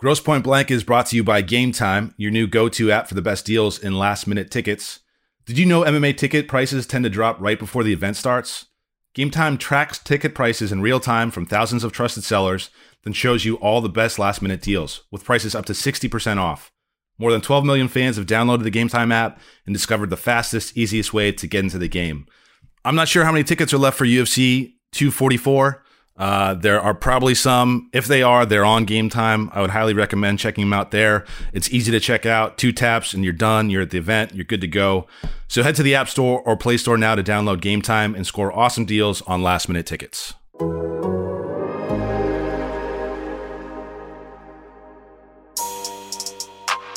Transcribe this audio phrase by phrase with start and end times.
[0.00, 3.06] Grosse Point Blank is brought to you by Game Time, your new go to app
[3.06, 5.00] for the best deals in last minute tickets.
[5.44, 8.64] Did you know MMA ticket prices tend to drop right before the event starts?
[9.12, 12.70] Game Time tracks ticket prices in real time from thousands of trusted sellers,
[13.04, 16.72] then shows you all the best last minute deals, with prices up to 60% off.
[17.18, 20.78] More than 12 million fans have downloaded the Game Time app and discovered the fastest,
[20.78, 22.26] easiest way to get into the game.
[22.86, 25.84] I'm not sure how many tickets are left for UFC 244.
[26.20, 27.88] Uh, there are probably some.
[27.94, 29.48] If they are, they're on game time.
[29.54, 31.24] I would highly recommend checking them out there.
[31.54, 32.58] It's easy to check out.
[32.58, 33.70] Two taps and you're done.
[33.70, 34.34] You're at the event.
[34.34, 35.06] You're good to go.
[35.48, 38.26] So head to the App Store or Play Store now to download Game Time and
[38.26, 40.34] score awesome deals on last minute tickets.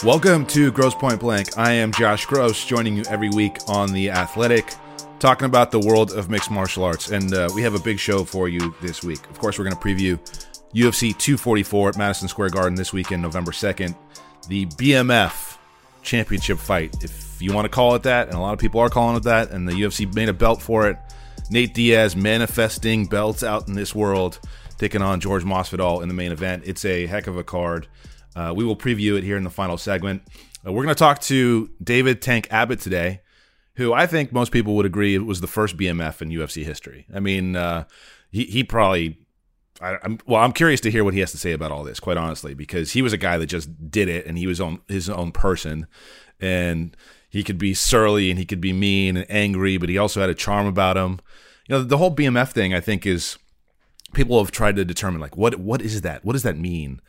[0.04, 1.58] Welcome to Grosse Point Blank.
[1.58, 4.74] I am Josh Gross, joining you every week on The Athletic
[5.24, 7.10] talking about the world of mixed martial arts.
[7.10, 9.22] And uh, we have a big show for you this week.
[9.30, 10.20] Of course, we're going to preview
[10.76, 13.96] UFC 244 at Madison Square Garden this weekend, November 2nd.
[14.50, 15.56] The BMF
[16.02, 18.28] championship fight, if you want to call it that.
[18.28, 19.52] And a lot of people are calling it that.
[19.52, 20.98] And the UFC made a belt for it.
[21.50, 24.42] Nate Diaz manifesting belts out in this world,
[24.78, 26.64] taking on George Masvidal in the main event.
[26.66, 27.88] It's a heck of a card.
[28.36, 30.24] Uh, we will preview it here in the final segment.
[30.68, 33.22] Uh, we're going to talk to David Tank Abbott today
[33.76, 37.06] who I think most people would agree was the first BMF in UFC history.
[37.14, 37.86] I mean, uh,
[38.32, 39.20] he he probably.
[39.82, 40.42] I, am well.
[40.42, 42.92] I'm curious to hear what he has to say about all this, quite honestly, because
[42.92, 45.88] he was a guy that just did it, and he was on his own person,
[46.40, 46.96] and
[47.34, 50.30] he could be surly and he could be mean and angry, but he also had
[50.30, 51.20] a charm about him.
[51.68, 53.40] You know, the whole BMF thing, I think, is
[54.14, 56.24] people have tried to determine like what what is that?
[56.24, 57.02] What does that mean?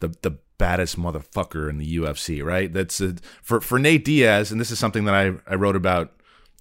[0.00, 2.72] The the baddest motherfucker in the UFC, right?
[2.72, 6.12] That's a, for for Nate Diaz, and this is something that I I wrote about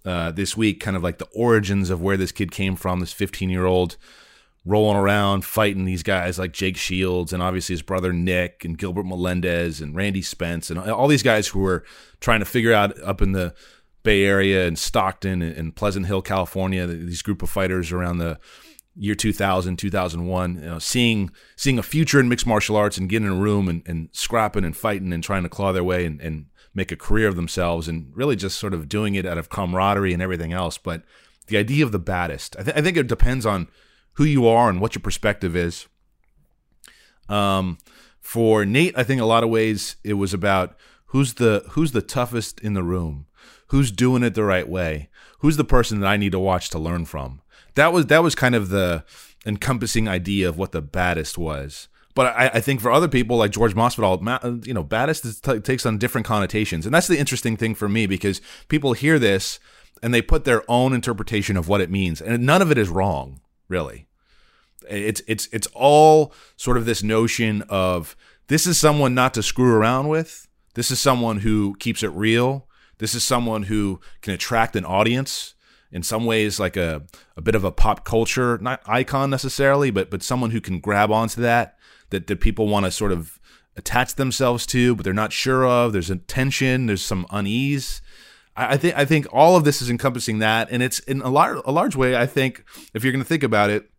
[0.06, 3.00] uh, this week, kind of like the origins of where this kid came from.
[3.00, 3.98] This 15 year old
[4.66, 9.06] rolling around fighting these guys like Jake Shields and obviously his brother Nick and Gilbert
[9.06, 11.86] Melendez and Randy Spence and all these guys who were
[12.20, 13.54] trying to figure out up in the
[14.04, 18.40] Bay Area and Stockton and Pleasant Hill, California, these group of fighters around the
[18.98, 23.28] year 2000 2001 you know, seeing seeing a future in mixed martial arts and getting
[23.28, 26.20] in a room and, and scrapping and fighting and trying to claw their way and,
[26.22, 29.50] and make a career of themselves and really just sort of doing it out of
[29.50, 30.78] camaraderie and everything else.
[30.78, 31.04] But
[31.48, 33.68] the idea of the baddest I, th- I think it depends on
[34.14, 35.88] who you are and what your perspective is.
[37.30, 37.78] Um,
[38.28, 40.76] for nate i think a lot of ways it was about
[41.08, 43.26] who's the who's the toughest in the room
[43.68, 45.08] who's doing it the right way
[45.40, 47.42] who's the person that i need to watch to learn from
[47.78, 49.06] that was that was kind of the
[49.46, 51.88] encompassing idea of what the baddest was.
[52.14, 55.86] But I, I think for other people like George Masvidal, you know, baddest t- takes
[55.86, 59.60] on different connotations, and that's the interesting thing for me because people hear this
[60.02, 62.90] and they put their own interpretation of what it means, and none of it is
[62.90, 63.40] wrong,
[63.70, 64.08] really.
[64.90, 68.16] It's it's it's all sort of this notion of
[68.48, 70.48] this is someone not to screw around with.
[70.74, 72.67] This is someone who keeps it real.
[73.00, 75.54] This is someone who can attract an audience.
[75.90, 77.04] In some ways like a,
[77.38, 81.12] a bit of a pop culture not icon necessarily but but someone who can grab
[81.12, 81.78] onto that
[82.10, 83.40] that, that people want to sort of
[83.78, 85.94] attach themselves to but they're not sure of.
[85.94, 86.88] There's a tension.
[86.88, 88.02] There's some unease.
[88.58, 91.30] I, I think I think all of this is encompassing that and it's in a
[91.30, 93.90] large a large way I think if you're going to think about it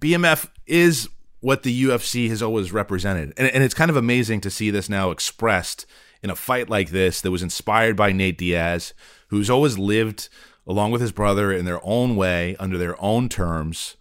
[0.00, 1.10] BMF is
[1.40, 3.32] what the UFC has always represented.
[3.36, 5.86] And, and it's kind of amazing to see this now expressed
[6.22, 8.94] in a fight like this that was inspired by Nate Diaz
[9.28, 10.28] who's always lived
[10.66, 13.96] along with his brother in their own way under their own terms.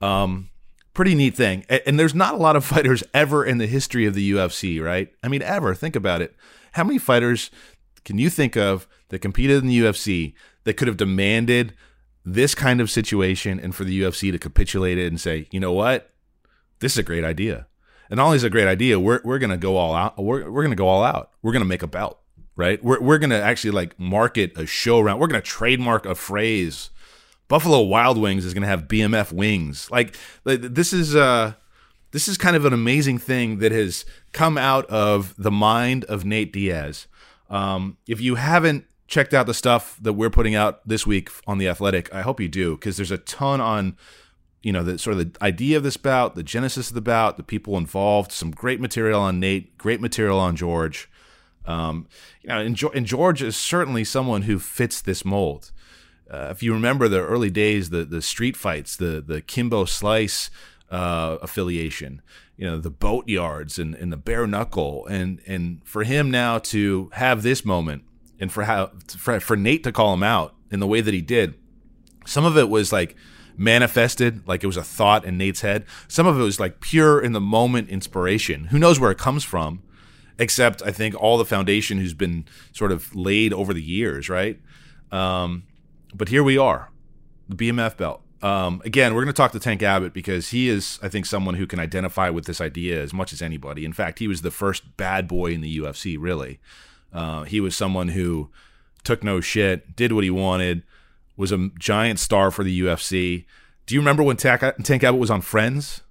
[0.00, 0.50] Um,
[0.94, 1.64] pretty neat thing.
[1.68, 4.82] And, and there's not a lot of fighters ever in the history of the UFC,
[4.82, 5.12] right?
[5.22, 5.74] I mean, ever.
[5.74, 6.34] Think about it.
[6.72, 7.50] How many fighters
[8.04, 10.34] can you think of that competed in the UFC
[10.64, 11.74] that could have demanded
[12.24, 15.72] this kind of situation and for the UFC to capitulate it and say, you know
[15.72, 16.10] what?
[16.80, 17.66] This is a great idea.
[18.10, 20.22] And not a great idea, we're, we're to go all out.
[20.22, 21.30] We're, we're to go all out.
[21.42, 22.18] We're to make a belt
[22.56, 22.82] right?
[22.84, 25.18] We're, we're to actually like market a show around.
[25.18, 26.90] We're to trademark a phrase.
[27.48, 29.90] Buffalo Wild Wings is to have BMF wings.
[29.90, 31.54] Like this is uh
[32.12, 36.24] this is kind of an amazing thing that has come out of the mind of
[36.24, 37.06] Nate Diaz.
[37.50, 41.58] Um, if you haven't checked out the stuff that we're putting out this week on
[41.58, 43.96] the Athletic, I hope you do because there's a ton on
[44.62, 47.36] you know the sort of the idea of this bout, the genesis of the bout,
[47.36, 51.10] the people involved, some great material on Nate, great material on George.
[51.64, 52.08] Um,
[52.42, 55.70] you know, and, and, George is certainly someone who fits this mold.
[56.28, 60.50] Uh, if you remember the early days, the the street fights, the the Kimbo Slice
[60.90, 62.20] uh, affiliation,
[62.56, 66.58] you know, the boat yards and, and the bare knuckle, and and for him now
[66.58, 68.02] to have this moment,
[68.40, 71.20] and for how for, for Nate to call him out in the way that he
[71.20, 71.54] did,
[72.26, 73.14] some of it was like
[73.56, 75.84] manifested, like it was a thought in Nate's head.
[76.08, 78.66] Some of it was like pure in the moment inspiration.
[78.66, 79.82] Who knows where it comes from?
[80.38, 84.58] Except I think all the foundation who's been sort of laid over the years, right?
[85.10, 85.64] Um,
[86.14, 86.90] but here we are,
[87.48, 88.22] the BMF belt.
[88.42, 91.54] Um, again, we're going to talk to Tank Abbott because he is, I think, someone
[91.54, 93.84] who can identify with this idea as much as anybody.
[93.84, 96.58] In fact, he was the first bad boy in the UFC, really.
[97.12, 98.50] Uh, he was someone who
[99.04, 100.82] took no shit, did what he wanted,
[101.36, 103.44] was a giant star for the UFC.
[103.86, 106.02] Do you remember when Tank, Abbott was on Friends?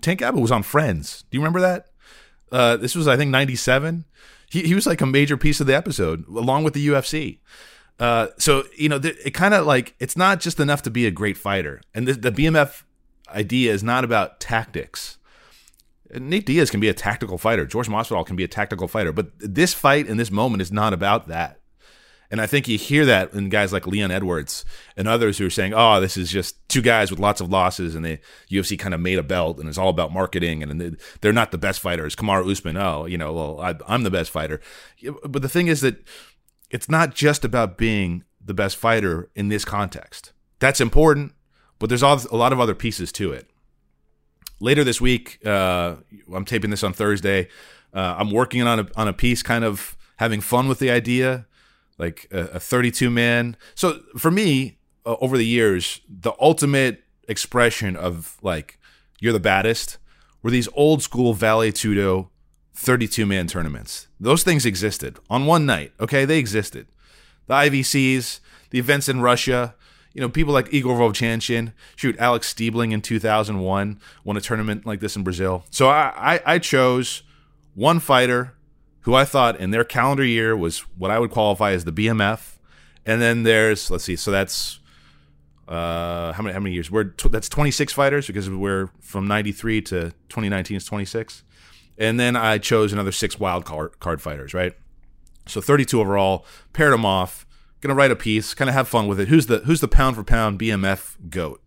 [0.00, 1.24] Tank Abbott was on Friends.
[1.30, 1.86] Do you remember that?
[2.52, 4.04] Uh, this was, I think, 97.
[4.48, 7.38] He, he was like a major piece of the episode, along with the UFC.
[7.98, 11.10] Uh, so you know, it kind of like it's not just enough to be a
[11.10, 12.82] great fighter, and the, the BMF
[13.28, 15.18] idea is not about tactics.
[16.12, 17.66] Nate Diaz can be a tactical fighter.
[17.66, 20.92] George Masvidal can be a tactical fighter, but this fight in this moment is not
[20.92, 21.60] about that.
[22.30, 24.64] And I think you hear that in guys like Leon Edwards
[24.96, 27.94] and others who are saying, "Oh, this is just two guys with lots of losses,
[27.94, 28.18] and the
[28.50, 31.58] UFC kind of made a belt, and it's all about marketing, and they're not the
[31.58, 34.60] best fighters." Kamaru Usman, oh, you know, well, I, I'm the best fighter.
[35.24, 36.02] But the thing is that
[36.70, 40.32] it's not just about being the best fighter in this context.
[40.58, 41.34] That's important,
[41.78, 43.48] but there's a lot of other pieces to it.
[44.60, 45.96] Later this week, uh,
[46.32, 47.48] I'm taping this on Thursday.
[47.92, 51.46] Uh, I'm working on a on a piece, kind of having fun with the idea,
[51.98, 53.56] like a, a 32 man.
[53.74, 58.78] So for me, uh, over the years, the ultimate expression of like
[59.20, 59.98] you're the baddest
[60.42, 62.28] were these old school Vale Tudo
[62.74, 64.08] 32 man tournaments.
[64.18, 65.92] Those things existed on one night.
[66.00, 66.86] Okay, they existed.
[67.46, 68.40] The IVCs,
[68.70, 69.74] the events in Russia,
[70.12, 75.00] you know, people like Igor Vovchanchin, shoot, Alex Stiebling in 2001 won a tournament like
[75.00, 75.64] this in Brazil.
[75.70, 77.22] So I, I, I chose
[77.74, 78.54] one fighter
[79.04, 82.58] who I thought in their calendar year was what I would qualify as the BMF.
[83.06, 84.80] And then there's, let's see, so that's
[85.66, 89.80] uh how many how many years we're t- that's 26 fighters because we're from 93
[89.80, 91.42] to 2019 is 26
[91.98, 94.72] and then I chose another six wild card, card fighters, right?
[95.46, 97.46] So 32 overall, paired them off.
[97.80, 99.28] Gonna write a piece, kind of have fun with it.
[99.28, 101.62] Who's the who's the pound for pound BMF goat?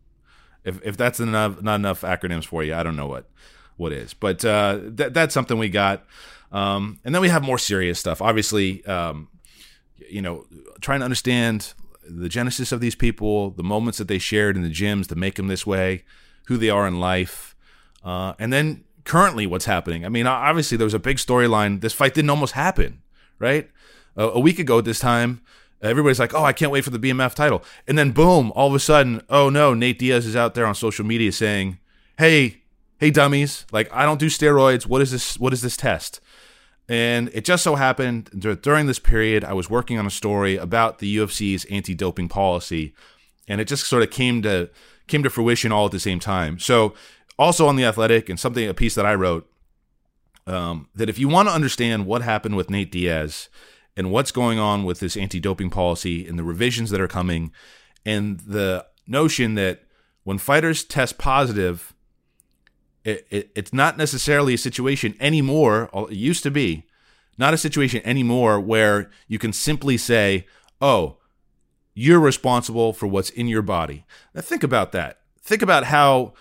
[0.63, 3.29] If if that's enough not enough acronyms for you, I don't know what
[3.75, 4.15] what is.
[4.15, 6.05] But uh, that that's something we got.
[6.51, 8.21] Um, and then we have more serious stuff.
[8.21, 9.29] Obviously, um,
[10.09, 10.45] you know,
[10.81, 11.73] trying to understand
[12.09, 15.35] the genesis of these people, the moments that they shared in the gyms to make
[15.35, 16.03] them this way,
[16.45, 17.55] who they are in life,
[18.03, 20.05] uh, and then currently what's happening.
[20.05, 21.81] I mean, obviously there was a big storyline.
[21.81, 23.01] This fight didn't almost happen,
[23.39, 23.69] right?
[24.17, 25.41] Uh, a week ago at this time,
[25.81, 28.73] everybody's like, "Oh, I can't wait for the BMF title," and then boom, all of
[28.73, 31.79] a sudden, oh no, Nate Diaz is out there on social media saying,
[32.17, 32.63] "Hey,
[32.99, 33.65] hey, dummies!
[33.71, 34.85] Like, I don't do steroids.
[34.85, 35.37] What is this?
[35.37, 36.19] What is this test?"
[36.89, 38.29] And it just so happened
[38.61, 42.93] during this period, I was working on a story about the UFC's anti-doping policy,
[43.47, 44.69] and it just sort of came to
[45.07, 46.59] came to fruition all at the same time.
[46.59, 46.93] So
[47.39, 49.49] also on the Athletic and something a piece that I wrote
[50.45, 53.49] um, that if you want to understand what happened with Nate Diaz
[53.95, 57.51] and what's going on with this anti-doping policy and the revisions that are coming,
[58.05, 59.83] and the notion that
[60.23, 61.93] when fighters test positive,
[63.07, 65.89] it, it, it's not necessarily a situation anymore.
[65.93, 66.85] It used to be
[67.37, 70.45] not a situation anymore where you can simply say,
[70.81, 71.17] "Oh,
[71.93, 74.05] you're responsible for what's in your body."
[74.35, 75.21] Now think about that.
[75.41, 76.33] Think about how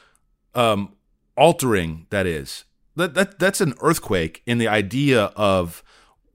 [0.56, 0.94] um,
[1.36, 2.64] altering that is.
[2.96, 5.84] That, that that's an earthquake in the idea of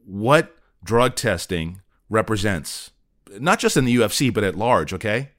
[0.06, 2.92] what drug testing represents,
[3.38, 4.94] not just in the UFC but at large.
[4.94, 5.32] Okay,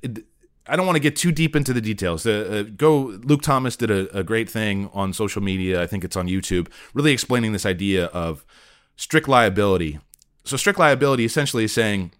[0.00, 0.24] it,
[0.66, 2.24] I don't want to get too deep into the details.
[2.24, 2.30] Uh,
[2.66, 3.18] uh, go.
[3.24, 5.82] Luke Thomas did a, a, great thing on social media.
[5.82, 8.44] I think it's on YouTube, really explaining this idea of
[8.96, 9.98] strict liability.
[10.44, 12.12] So, strict liability essentially is saying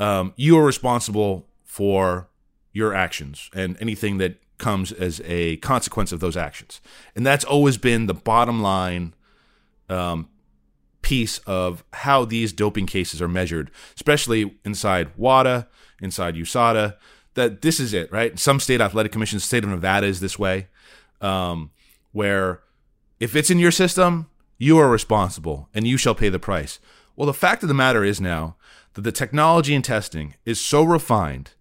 [0.00, 2.28] um, you are responsible for
[2.72, 6.80] your actions and anything that comes as a consequence of those actions.
[7.14, 9.14] And that's always been the bottom line
[9.88, 10.28] um,
[11.02, 15.68] piece of how these doping cases are measured, especially inside WADA,
[16.00, 16.96] inside USADA.
[17.34, 18.38] That this is it, right?
[18.38, 20.68] Some state athletic commissions, state of Nevada is this way,
[21.20, 21.70] um,
[22.12, 22.60] where
[23.20, 24.28] if it's in your system,
[24.58, 26.78] you are responsible and you shall pay the price.
[27.16, 28.56] Well, the fact of the matter is now
[28.94, 31.52] that the technology in testing is so refined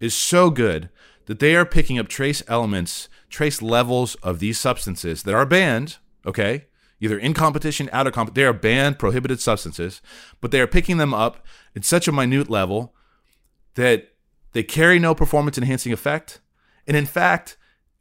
[0.00, 0.88] is so good
[1.26, 5.96] that they are picking up trace elements, trace levels of these substances that are banned,
[6.24, 6.66] okay?
[7.00, 10.02] Either in competition, out of competition, they are banned, prohibited substances,
[10.40, 12.94] but they are picking them up at such a minute level
[13.74, 14.08] that
[14.52, 16.40] they carry no performance enhancing effect.
[16.86, 17.56] And in fact,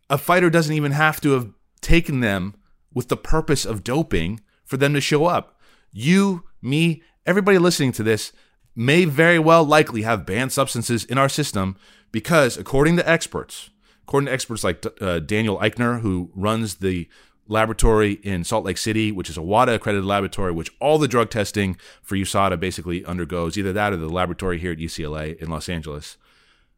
[0.09, 1.51] a fighter doesn't even have to have
[1.81, 2.55] taken them
[2.93, 5.59] with the purpose of doping for them to show up.
[5.91, 8.31] You, me, everybody listening to this
[8.75, 11.75] may very well likely have banned substances in our system
[12.11, 13.69] because, according to experts,
[14.03, 17.09] according to experts like uh, Daniel Eichner, who runs the
[17.47, 21.29] laboratory in Salt Lake City, which is a WADA accredited laboratory, which all the drug
[21.29, 25.69] testing for USADA basically undergoes, either that or the laboratory here at UCLA in Los
[25.69, 26.17] Angeles.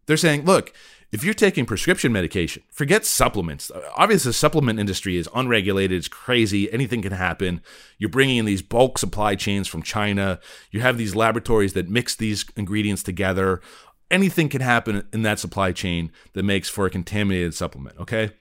[0.05, 0.73] They're saying, look,
[1.11, 3.71] if you're taking prescription medication, forget supplements.
[3.95, 5.97] Obviously, the supplement industry is unregulated.
[5.97, 6.71] It's crazy.
[6.71, 7.61] Anything can happen.
[7.97, 10.39] You're bringing in these bulk supply chains from China.
[10.71, 13.61] You have these laboratories that mix these ingredients together.
[14.11, 17.97] Anything can happen in that supply chain that makes for a contaminated supplement.
[17.99, 18.31] Okay.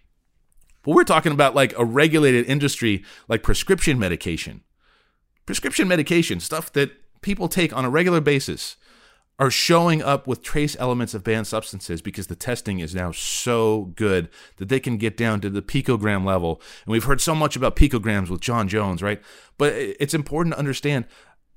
[0.83, 4.63] But we're talking about like a regulated industry like prescription medication.
[5.47, 8.77] Prescription medication, stuff that people take on a regular basis
[9.39, 13.93] are showing up with trace elements of banned substances because the testing is now so
[13.95, 16.61] good that they can get down to the picogram level.
[16.85, 19.23] And we've heard so much about picograms with Jon Jones, right?
[19.57, 21.05] But it's important to understand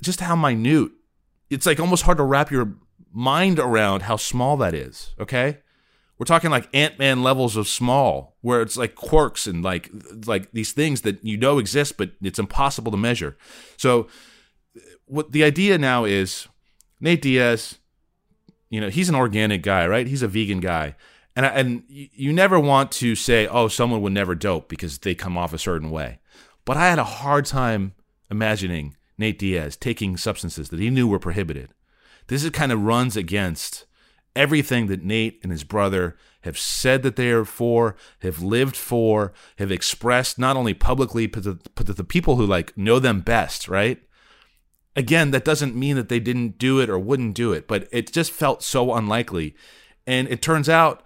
[0.01, 0.91] just how minute.
[1.49, 2.75] It's like almost hard to wrap your
[3.11, 5.57] mind around how small that is, okay?
[6.21, 9.89] We're talking like Ant-Man levels of small, where it's like quirks and like
[10.27, 13.39] like these things that you know exist but it's impossible to measure.
[13.75, 14.07] So
[15.07, 16.47] what the idea now is
[16.99, 17.79] Nate Diaz,
[18.69, 20.05] you know, he's an organic guy, right?
[20.05, 20.95] He's a vegan guy.
[21.35, 25.39] And and you never want to say, "Oh, someone would never dope because they come
[25.39, 26.19] off a certain way."
[26.65, 27.95] But I had a hard time
[28.29, 31.73] imagining Nate Diaz taking substances that he knew were prohibited.
[32.27, 33.87] This is kind of runs against
[34.35, 39.33] everything that Nate and his brother have said that they are for, have lived for,
[39.57, 43.21] have expressed not only publicly but to, but to the people who like know them
[43.21, 44.01] best, right?
[44.95, 48.11] again, that doesn't mean that they didn't do it or wouldn't do it, but it
[48.11, 49.55] just felt so unlikely.
[50.05, 51.03] And it turns out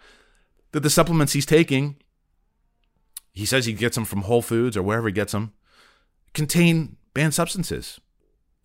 [0.72, 1.98] that the supplements he's taking,
[3.32, 5.54] he says he gets them from Whole Foods or wherever he gets them,
[6.34, 8.00] contain banned substances.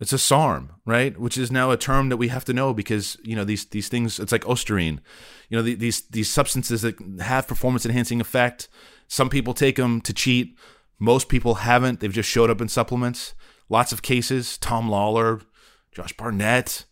[0.01, 1.15] It's a SARM, right?
[1.15, 3.87] Which is now a term that we have to know because you know these these
[3.87, 4.19] things.
[4.19, 4.99] It's like Ostarine,
[5.47, 8.67] you know these these substances that have performance enhancing effect.
[9.07, 10.57] Some people take them to cheat.
[10.97, 11.99] Most people haven't.
[11.99, 13.35] They've just showed up in supplements.
[13.69, 14.57] Lots of cases.
[14.57, 15.43] Tom Lawlor,
[15.91, 16.85] Josh Barnett,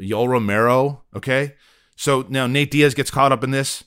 [0.00, 1.02] Yoel Romero.
[1.16, 1.56] Okay.
[1.96, 3.82] So now Nate Diaz gets caught up in this.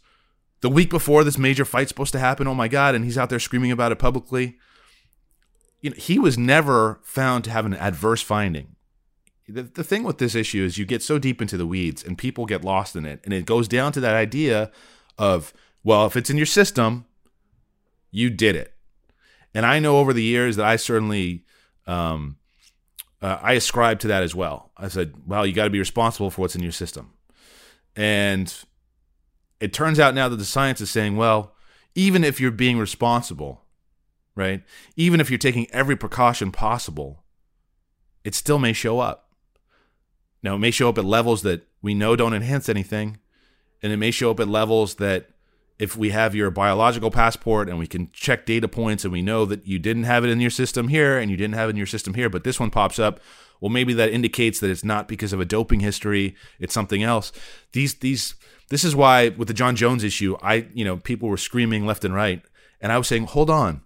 [0.59, 3.29] The week before this major fight's supposed to happen, oh my God, and he's out
[3.29, 4.57] there screaming about it publicly.
[5.81, 8.75] You know, he was never found to have an adverse finding.
[9.47, 12.17] The, the thing with this issue is you get so deep into the weeds and
[12.17, 13.19] people get lost in it.
[13.23, 14.71] And it goes down to that idea
[15.17, 17.05] of, well, if it's in your system,
[18.11, 18.73] you did it.
[19.53, 21.45] And I know over the years that I certainly
[21.87, 22.37] um,
[23.21, 24.71] uh, I ascribe to that as well.
[24.77, 27.13] I said, well, you got to be responsible for what's in your system.
[27.95, 28.53] And
[29.59, 31.55] it turns out now that the science is saying, well,
[31.95, 33.63] even if you're being responsible,
[34.39, 34.63] right?
[34.95, 37.23] Even if you're taking every precaution possible,
[38.23, 39.29] it still may show up.
[40.41, 43.17] Now, it may show up at levels that we know don't enhance anything,
[43.83, 45.29] and it may show up at levels that
[45.77, 49.45] if we have your biological passport and we can check data points and we know
[49.45, 51.77] that you didn't have it in your system here and you didn't have it in
[51.77, 53.19] your system here, but this one pops up,
[53.59, 57.33] well, maybe that indicates that it's not because of a doping history, it's something else.
[57.73, 58.35] These these
[58.69, 62.05] this is why with the Jon Jones issue, I you know people were screaming left
[62.05, 62.41] and right,
[62.79, 63.81] and I was saying, hold on,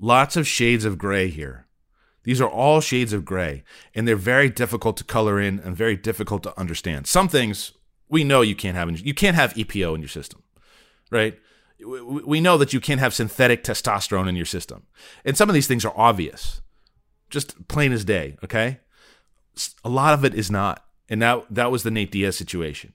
[0.00, 1.66] lots of shades of gray here.
[2.24, 3.64] These are all shades of gray,
[3.94, 7.06] and they're very difficult to color in and very difficult to understand.
[7.06, 7.72] Some things
[8.08, 8.90] we know you can't have.
[9.00, 10.42] You can't have EPO in your system
[11.10, 11.38] right?
[11.84, 14.86] We know that you can't have synthetic testosterone in your system.
[15.24, 16.60] And some of these things are obvious,
[17.30, 18.80] just plain as day, okay?
[19.84, 20.84] A lot of it is not.
[21.08, 22.92] And that, that was the Nate Diaz situation.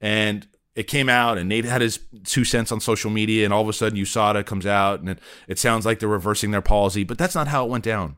[0.00, 0.46] And
[0.78, 3.68] it came out, and Nate had his two cents on social media, and all of
[3.68, 5.18] a sudden USADA comes out, and it,
[5.48, 8.16] it sounds like they're reversing their policy, but that's not how it went down.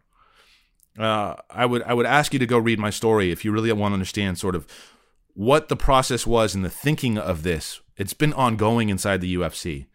[0.99, 3.73] Uh, I would I would ask you to go read my story if you really
[3.73, 4.67] want to understand sort of
[5.33, 9.87] what the process was and the thinking of this it's been ongoing inside the UFC.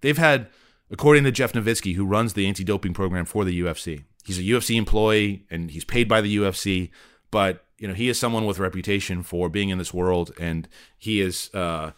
[0.00, 0.48] They've had,
[0.90, 4.42] according to Jeff Novitzky, who runs the anti doping program for the UFC, he's a
[4.42, 6.90] UFC employee and he's paid by the UFC,
[7.36, 10.66] but you know he is someone with reputation for being in this world, and
[10.96, 11.50] he is.
[11.52, 11.90] Uh,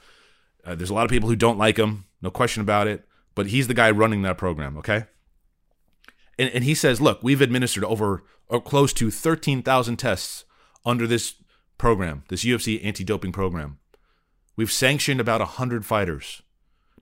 [0.64, 3.46] uh, there's a lot of people who don't like him, no question about it, but
[3.46, 4.76] he's the guy running that program.
[4.78, 5.04] Okay,
[6.40, 10.44] and and he says, look, we've administered over or close to thirteen thousand tests
[10.84, 11.36] under this
[11.78, 13.78] program, this UFC anti-doping program.
[14.56, 16.42] We've sanctioned about 100 fighters.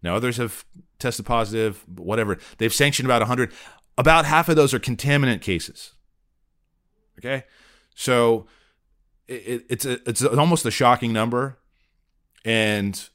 [0.03, 0.67] Now, others have
[0.99, 2.37] tested positive, whatever.
[2.59, 3.51] They've sanctioned about 100.
[3.97, 5.95] About half of those are contaminant cases.
[7.19, 7.45] Okay?
[7.97, 8.47] So
[9.27, 11.59] it, it's, a, it's almost a shocking number.
[12.45, 13.09] And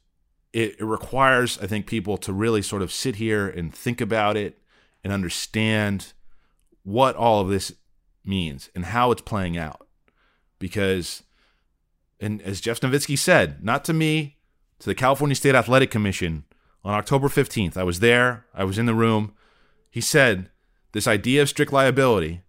[0.52, 4.36] it, it requires, I think, people to really sort of sit here and think about
[4.36, 4.58] it
[5.02, 6.12] and understand
[6.82, 7.72] what all of this
[8.24, 9.86] means and how it's playing out.
[10.58, 11.22] Because
[12.20, 14.36] and as Jeff Novitzky said, not to me,
[14.78, 16.44] to the California State Athletic Commission
[16.84, 17.76] on October 15th.
[17.76, 19.32] I was there, I was in the room.
[19.90, 20.50] He said
[20.92, 22.42] this idea of strict liability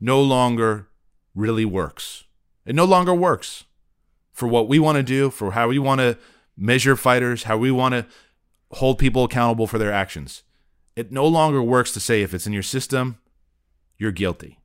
[0.00, 0.88] no longer
[1.34, 2.24] really works.
[2.64, 3.64] It no longer works
[4.32, 6.18] for what we want to do, for how we want to
[6.56, 8.06] measure fighters, how we want to
[8.72, 10.42] hold people accountable for their actions.
[10.96, 13.18] It no longer works to say if it's in your system,
[13.98, 14.58] you're guilty.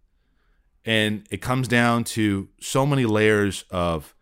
[0.84, 4.14] And it comes down to so many layers of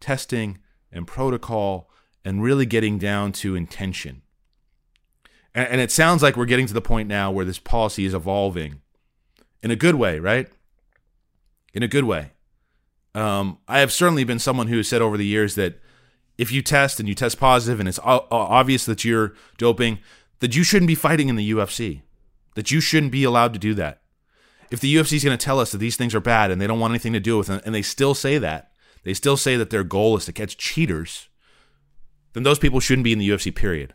[0.00, 0.58] testing
[0.92, 1.90] and protocol
[2.24, 4.22] and really getting down to intention.
[5.54, 8.80] And, it sounds like we're getting to the point now where this policy is evolving
[9.62, 10.48] in a good way, right?
[11.72, 12.32] In a good way.
[13.14, 15.80] Um, I have certainly been someone who has said over the years that
[16.38, 19.98] if you test and you test positive and it's obvious that you're doping,
[20.40, 22.02] that you shouldn't be fighting in the UFC,
[22.54, 24.02] that you shouldn't be allowed to do that.
[24.70, 26.66] If the UFC is going to tell us that these things are bad and they
[26.66, 28.72] don't want anything to do with it, and they still say that,
[29.04, 31.28] they still say that their goal is to catch cheaters,
[32.32, 33.94] then those people shouldn't be in the UFC, period.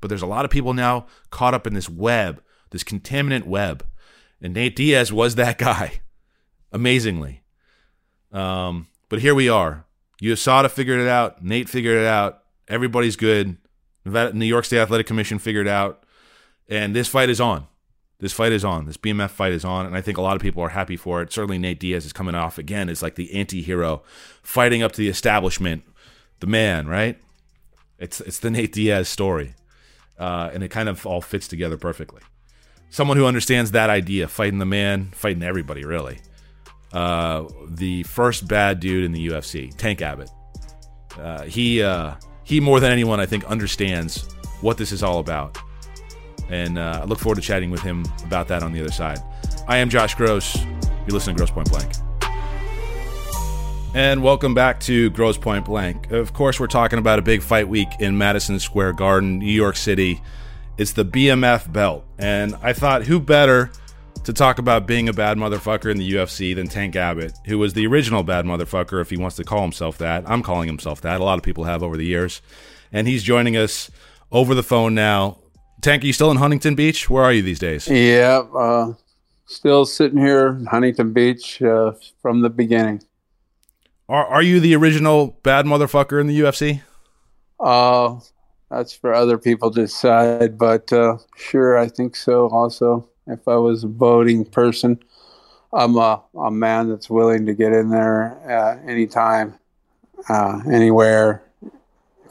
[0.00, 3.84] But there's a lot of people now caught up in this web, this contaminant web.
[4.40, 6.00] And Nate Diaz was that guy,
[6.72, 7.42] amazingly.
[8.32, 9.84] Um, but here we are.
[10.22, 11.42] USADA figured it out.
[11.44, 12.42] Nate figured it out.
[12.68, 13.56] Everybody's good.
[14.04, 16.04] New York State Athletic Commission figured it out.
[16.68, 17.66] And this fight is on.
[18.20, 18.86] This fight is on.
[18.86, 21.22] This BMF fight is on, and I think a lot of people are happy for
[21.22, 21.32] it.
[21.32, 24.02] Certainly, Nate Diaz is coming off again as like the anti-hero,
[24.42, 25.84] fighting up to the establishment,
[26.40, 27.16] the man, right?
[27.96, 29.54] It's it's the Nate Diaz story,
[30.18, 32.22] uh, and it kind of all fits together perfectly.
[32.90, 36.18] Someone who understands that idea, fighting the man, fighting everybody, really.
[36.92, 40.30] Uh, the first bad dude in the UFC, Tank Abbott.
[41.18, 42.14] Uh, he uh,
[42.44, 44.28] he more than anyone, I think, understands
[44.60, 45.58] what this is all about
[46.50, 49.18] and uh, I look forward to chatting with him about that on the other side.
[49.66, 50.56] I am Josh Gross.
[50.56, 51.92] You're listening to Gross Point Blank.
[53.94, 56.10] And welcome back to Gross Point Blank.
[56.10, 59.76] Of course, we're talking about a big fight week in Madison Square Garden, New York
[59.76, 60.20] City.
[60.76, 62.04] It's the BMF belt.
[62.18, 63.70] And I thought, who better
[64.28, 67.72] to talk about being a bad motherfucker in the UFC than Tank Abbott, who was
[67.72, 70.22] the original bad motherfucker, if he wants to call himself that.
[70.28, 71.22] I'm calling himself that.
[71.22, 72.42] A lot of people have over the years.
[72.92, 73.90] And he's joining us
[74.30, 75.38] over the phone now.
[75.80, 77.08] Tank, are you still in Huntington Beach?
[77.08, 77.88] Where are you these days?
[77.88, 78.92] Yeah, uh,
[79.46, 83.02] still sitting here in Huntington Beach uh, from the beginning.
[84.10, 86.82] Are Are you the original bad motherfucker in the UFC?
[87.58, 88.20] Uh,
[88.70, 92.50] that's for other people to decide, but uh, sure, I think so.
[92.50, 94.98] Also, if I was a voting person,
[95.72, 99.58] I'm a, a man that's willing to get in there uh, anytime,
[100.28, 101.42] uh, anywhere,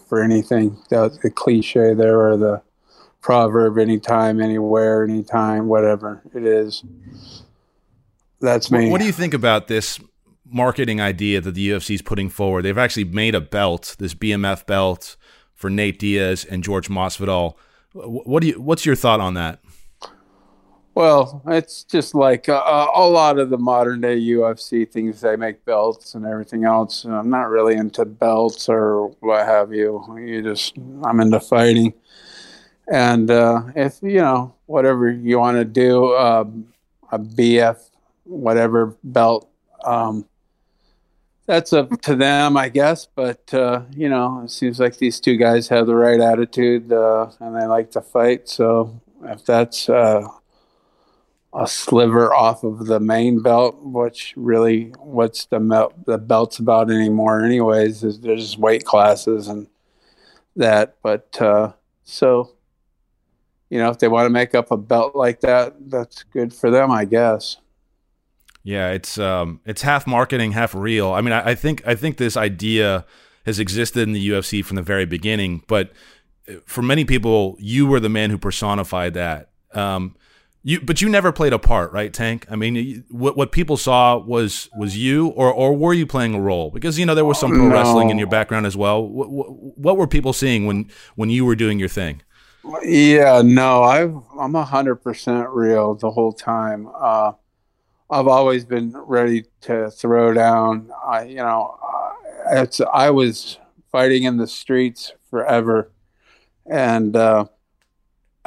[0.08, 0.78] for anything.
[0.90, 2.62] That's a cliche there, or the
[3.22, 6.84] proverb anytime, anywhere, anytime, whatever it is.
[8.40, 8.90] That's me.
[8.90, 10.00] What do you think about this
[10.50, 12.64] marketing idea that the UFC is putting forward?
[12.64, 15.18] They've actually made a belt, this BMF belt
[15.54, 17.56] for Nate Diaz and George Masvidal.
[17.94, 18.62] What do you?
[18.62, 19.60] What's your thought on that?
[20.98, 25.22] Well, it's just like uh, a lot of the modern day UFC things.
[25.22, 27.04] They make belts and everything else.
[27.04, 30.04] I'm not really into belts or what have you.
[30.20, 31.94] You just I'm into fighting.
[32.92, 36.46] And uh, if you know whatever you want to do, uh,
[37.12, 37.78] a BF,
[38.24, 39.52] whatever belt,
[39.84, 40.26] um,
[41.46, 43.06] that's up to them, I guess.
[43.06, 47.30] But uh, you know, it seems like these two guys have the right attitude uh,
[47.40, 48.50] and they like to fight.
[48.50, 50.28] So if that's uh,
[51.58, 56.92] a sliver off of the main belt, which really what's the mel- the belt's about
[56.92, 59.68] anymore, anyways, is there's weight classes and
[60.56, 60.98] that.
[61.02, 62.52] But uh, so
[63.70, 66.70] you know, if they want to make up a belt like that, that's good for
[66.70, 67.58] them, I guess.
[68.64, 71.12] Yeah, it's um, it's half marketing, half real.
[71.12, 73.06] I mean, I, I think I think this idea
[73.46, 75.92] has existed in the UFC from the very beginning, but
[76.48, 79.50] uh, for many people, you were the man who personified that.
[79.74, 80.16] Um,
[80.68, 82.46] you, but you never played a part, right, Tank?
[82.52, 86.42] I mean, what what people saw was was you, or or were you playing a
[86.42, 86.72] role?
[86.72, 87.74] Because you know there was some pro no.
[87.74, 89.02] wrestling in your background as well.
[89.02, 92.22] What, what, what were people seeing when when you were doing your thing?
[92.84, 96.90] Yeah, no, I've I'm a hundred percent real the whole time.
[96.94, 97.32] Uh,
[98.10, 100.92] I've always been ready to throw down.
[101.06, 101.80] I, you know,
[102.52, 103.58] it's I was
[103.90, 105.94] fighting in the streets forever,
[106.70, 107.46] and uh,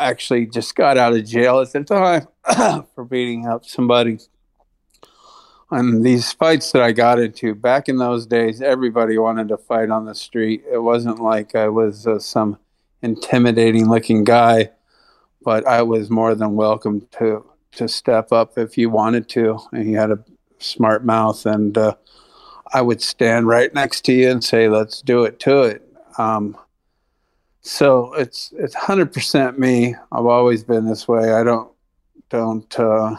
[0.00, 2.26] actually just got out of jail at the time
[2.94, 4.18] for beating up somebody.
[5.70, 9.90] And these fights that I got into back in those days, everybody wanted to fight
[9.90, 10.64] on the street.
[10.70, 12.58] It wasn't like I was uh, some
[13.02, 14.70] intimidating looking guy,
[15.42, 19.86] but I was more than welcome to to step up if you wanted to, and
[19.86, 20.24] he had a
[20.58, 21.94] smart mouth, and uh,
[22.72, 25.82] I would stand right next to you and say, "Let's do it to it."
[26.18, 26.56] Um,
[27.62, 29.94] so it's it's hundred percent me.
[30.12, 31.32] I've always been this way.
[31.32, 31.70] I don't
[32.28, 32.78] don't.
[32.78, 33.16] Uh,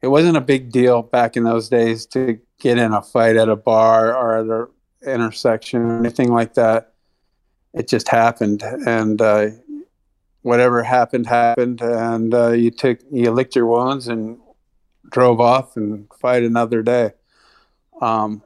[0.00, 3.48] it wasn't a big deal back in those days to get in a fight at
[3.48, 6.94] a bar or at an intersection or anything like that.
[7.74, 9.48] It just happened, and uh,
[10.42, 14.38] whatever happened happened, and uh, you took you licked your wounds and
[15.10, 17.12] drove off and fight another day.
[18.00, 18.42] Um,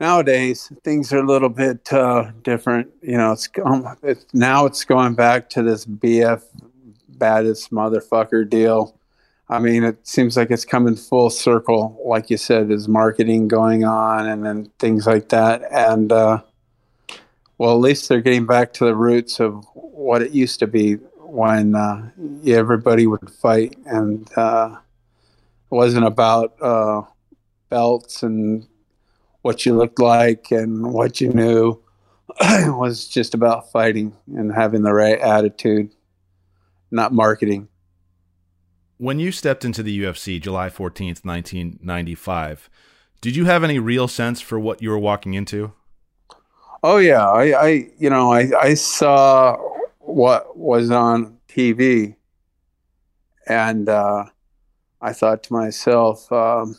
[0.00, 2.90] nowadays things are a little bit uh, different.
[3.02, 6.42] You know, it's, um, it's now it's going back to this BF
[7.08, 8.94] baddest motherfucker deal.
[9.50, 12.00] I mean, it seems like it's coming full circle.
[12.04, 15.62] Like you said, there's marketing going on and then things like that.
[15.72, 16.42] And, uh,
[17.56, 20.94] well, at least they're getting back to the roots of what it used to be
[21.16, 22.10] when uh,
[22.46, 24.76] everybody would fight and uh,
[25.70, 27.02] it wasn't about uh,
[27.70, 28.66] belts and
[29.42, 31.80] what you looked like and what you knew.
[32.40, 35.94] it was just about fighting and having the right attitude,
[36.90, 37.68] not marketing.
[38.98, 42.68] When you stepped into the UFC July 14th, 1995,
[43.20, 45.72] did you have any real sense for what you were walking into?
[46.82, 49.56] Oh yeah, I, I you know, I, I saw
[49.98, 52.16] what was on TV
[53.48, 54.24] and uh,
[55.00, 56.76] I thought to myself, um,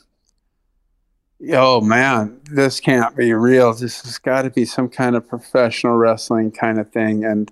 [1.51, 3.73] oh man, this can't be real.
[3.73, 7.23] This has got to be some kind of professional wrestling kind of thing.
[7.23, 7.51] And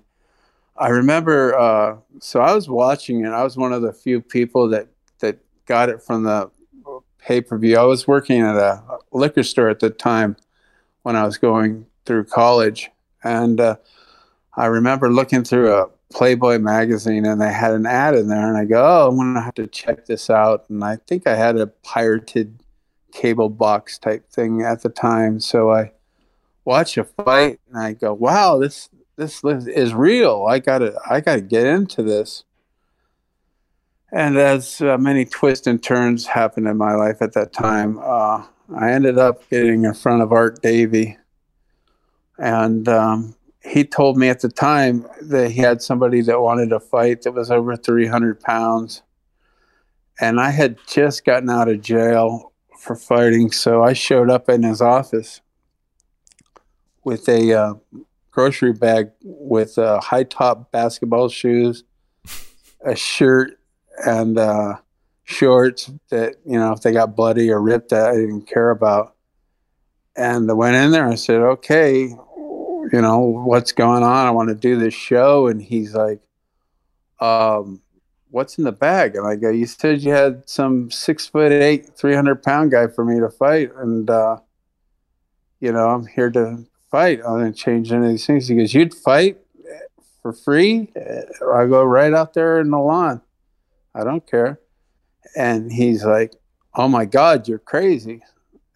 [0.76, 3.30] I remember, uh, so I was watching it.
[3.30, 4.88] I was one of the few people that
[5.20, 6.50] that got it from the
[7.18, 7.76] pay per view.
[7.76, 10.36] I was working at a liquor store at the time
[11.02, 12.90] when I was going through college,
[13.24, 13.76] and uh,
[14.56, 18.56] I remember looking through a Playboy magazine and they had an ad in there, and
[18.56, 21.56] I go, "Oh, I'm gonna have to check this out." And I think I had
[21.56, 22.58] a pirated
[23.18, 25.92] cable box type thing at the time, so I
[26.64, 30.46] watch a fight and I go, "Wow, this this is real.
[30.48, 32.44] I gotta I gotta get into this."
[34.12, 38.44] And as uh, many twists and turns happened in my life at that time, uh,
[38.74, 41.18] I ended up getting in front of Art Davie,
[42.38, 46.80] and um, he told me at the time that he had somebody that wanted to
[46.80, 49.02] fight that was over 300 pounds.
[50.20, 53.50] And I had just gotten out of jail for fighting.
[53.50, 55.40] So I showed up in his office
[57.04, 57.74] with a uh,
[58.30, 61.84] grocery bag with uh, high top basketball shoes,
[62.84, 63.58] a shirt,
[64.06, 64.76] and uh,
[65.24, 69.14] shorts that, you know, if they got bloody or ripped, I didn't care about.
[70.16, 74.26] And I went in there and said, okay, you know, what's going on?
[74.26, 75.48] I want to do this show.
[75.48, 76.20] And he's like,
[77.20, 77.82] um,
[78.30, 79.16] what's in the bag?
[79.16, 83.04] And I go, you said you had some six foot eight, 300 pound guy for
[83.04, 83.70] me to fight.
[83.76, 84.38] And, uh,
[85.60, 87.20] you know, I'm here to fight.
[87.20, 88.48] I'm going change any of these things.
[88.48, 89.38] He goes, you'd fight
[90.22, 90.92] for free?
[90.96, 93.22] I go right out there in the lawn.
[93.94, 94.60] I don't care.
[95.36, 96.34] And he's like,
[96.74, 98.22] oh my God, you're crazy.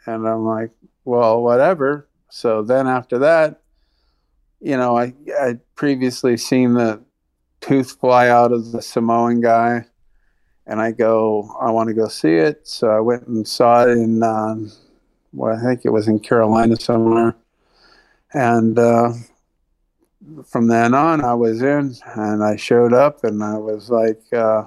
[0.06, 0.70] And I'm like,
[1.04, 2.08] well, whatever.
[2.30, 3.60] So then after that,
[4.60, 7.02] you know, I I'd previously seen the
[7.62, 9.86] tooth fly out of the Samoan guy,
[10.66, 12.66] and I go, I want to go see it.
[12.68, 14.70] So I went and saw it in, um,
[15.32, 17.34] well, I think it was in Carolina somewhere,
[18.34, 19.12] and uh,
[20.44, 24.64] from then on, I was in, and I showed up, and I was like, uh,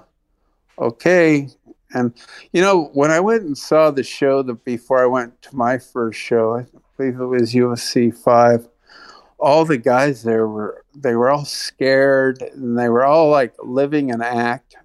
[0.79, 1.49] okay.
[1.93, 2.13] And
[2.51, 5.77] you know, when I went and saw the show, the before I went to my
[5.77, 6.65] first show, I
[6.97, 8.67] believe it was UFC five
[9.37, 14.11] all the guys there were they were all scared and they were all like living
[14.11, 14.75] an act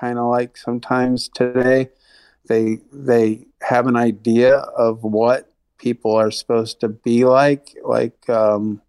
[0.00, 1.90] kind of like sometimes today.
[2.48, 8.80] They they have an idea of what people are supposed to be like like um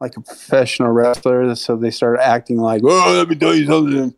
[0.00, 1.54] like a professional wrestler.
[1.54, 4.14] So they start acting like oh let me tell you something.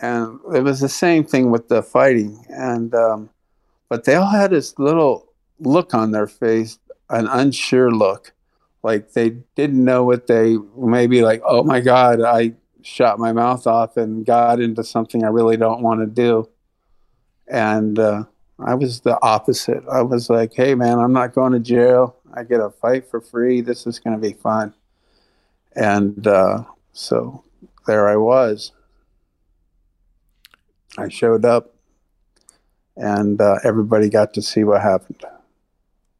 [0.00, 2.44] And it was the same thing with the fighting.
[2.48, 3.30] And um
[3.88, 8.33] but they all had this little look on their face an unsure look
[8.84, 13.66] like they didn't know what they maybe like oh my god i shot my mouth
[13.66, 16.48] off and got into something i really don't want to do.
[17.48, 18.24] And uh,
[18.58, 19.82] i was the opposite.
[19.90, 22.16] I was like hey man i'm not going to jail.
[22.32, 23.62] I get a fight for free.
[23.62, 24.74] This is going to be fun.
[25.74, 27.42] And uh, so
[27.86, 28.72] there i was.
[30.98, 31.74] I showed up
[32.96, 35.24] and uh, everybody got to see what happened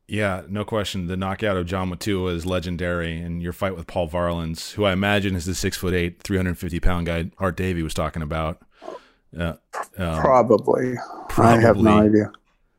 [0.07, 1.07] yeah, no question.
[1.07, 4.93] The knockout of John Matua is legendary, and your fight with Paul Varelans, who I
[4.93, 8.23] imagine is the six foot eight, three hundred fifty pound guy Art Davie was talking
[8.23, 8.61] about.
[9.37, 9.55] Uh,
[9.97, 10.95] um, probably.
[11.29, 11.59] probably.
[11.59, 12.33] I have no idea.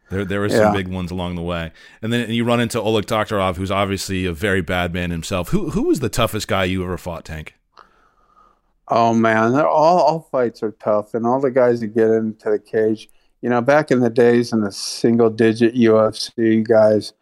[0.09, 0.71] There, there were some yeah.
[0.71, 4.33] big ones along the way, and then you run into Oleg Taktarov, who's obviously a
[4.33, 5.49] very bad man himself.
[5.49, 7.55] Who who was the toughest guy you ever fought, Tank?
[8.87, 12.59] Oh man, all all fights are tough, and all the guys that get into the
[12.59, 13.09] cage.
[13.45, 17.13] You know, back in the days in the single digit UFC guys,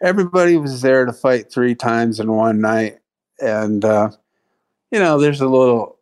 [0.00, 3.00] everybody was there to fight three times in one night,
[3.40, 4.10] and uh,
[4.92, 5.98] you know, there's a little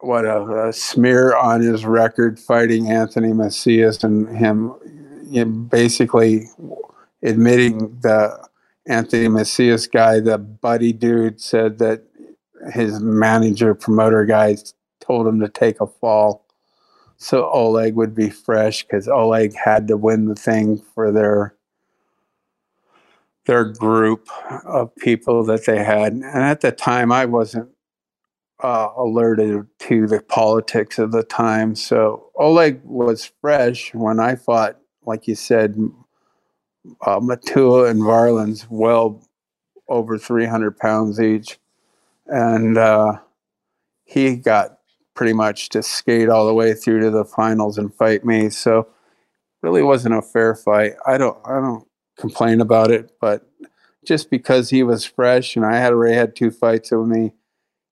[0.00, 4.74] what a, a, smear on his record fighting Anthony Macias and him
[5.30, 6.50] you know, basically
[7.22, 8.46] admitting the
[8.86, 12.02] Anthony Macias guy, the buddy dude, said that
[12.74, 16.45] his manager promoter guys told him to take a fall
[17.16, 21.54] so Oleg would be fresh because Oleg had to win the thing for their
[23.46, 24.28] their group
[24.64, 26.12] of people that they had.
[26.12, 27.70] And at the time, I wasn't
[28.62, 31.76] uh, alerted to the politics of the time.
[31.76, 35.76] So Oleg was fresh when I fought, like you said,
[37.06, 39.22] uh, Matua and Varelans, well
[39.88, 41.58] over 300 pounds each.
[42.26, 43.18] And uh,
[44.04, 44.75] he got
[45.16, 48.50] pretty much to skate all the way through to the finals and fight me.
[48.50, 48.86] So
[49.62, 50.92] really wasn't a fair fight.
[51.06, 53.48] I don't I don't complain about it, but
[54.04, 57.32] just because he was fresh and I had already had two fights with me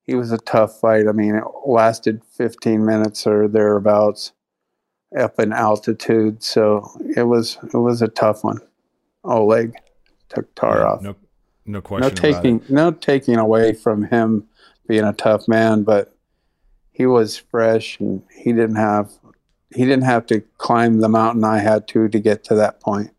[0.04, 1.08] he was a tough fight.
[1.08, 4.32] I mean, it lasted 15 minutes or thereabouts
[5.18, 6.42] up in altitude.
[6.42, 8.60] So it was it was a tough one.
[9.24, 9.74] Oh, Oleg
[10.28, 11.02] took tar yeah, off.
[11.02, 11.16] No,
[11.64, 12.08] no question.
[12.08, 14.46] No taking no taking away from him
[14.87, 16.13] being a tough man, but
[16.94, 19.12] he was fresh and he didn't have
[19.74, 23.11] he didn't have to climb the mountain I had to to get to that point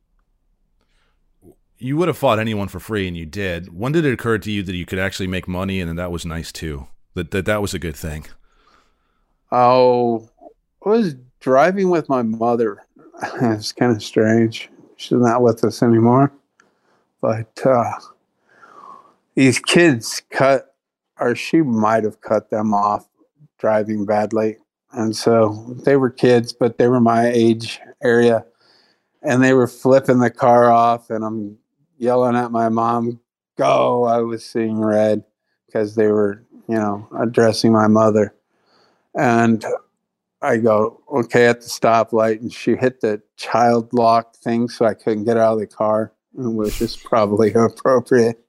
[1.77, 3.77] you would have fought anyone for free, and you did.
[3.77, 6.25] When did it occur to you that you could actually make money, and that was
[6.25, 6.88] nice too?
[7.13, 8.25] That that that was a good thing.
[9.51, 10.29] Oh,
[10.85, 12.83] I was driving with my mother.
[13.41, 14.69] it's kind of strange.
[14.97, 16.31] She's not with us anymore,
[17.21, 17.91] but uh,
[19.35, 20.73] these kids cut,
[21.19, 23.07] or she might have cut them off
[23.65, 24.58] driving badly,
[24.91, 28.45] and so they were kids, but they were my age area
[29.21, 31.58] and they were flipping the car off and i'm
[31.97, 33.19] yelling at my mom,
[33.58, 34.06] go.
[34.06, 35.23] I was seeing red
[35.65, 38.34] because they were, you know, addressing my mother.
[39.17, 39.63] And
[40.41, 42.41] I go, okay, at the stoplight.
[42.41, 46.13] And she hit the child lock thing so I couldn't get out of the car,
[46.34, 48.41] which is probably appropriate.